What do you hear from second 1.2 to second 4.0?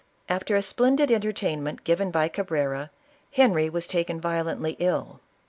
tainment given by Cabrera, Henry was